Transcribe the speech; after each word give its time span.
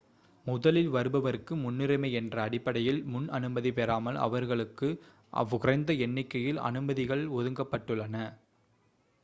முதலில் 0.45 0.87
வருபவர்க்கு 0.89 1.53
முன்னுரிமை 1.55 2.09
என்ற 2.11 2.35
அடிப்படையில் 2.41 3.01
முன் 3.05 3.27
அனுமதி 3.37 3.71
பெறாமல் 3.71 4.17
வருபவர்களுக்கு 4.23 4.89
குறைந்த 5.57 5.93
எண்ணிக்கையில் 6.05 6.61
அனுமதிகள் 6.69 7.25
ஒதுக்கப்பட்டுள்ளன 7.31 8.15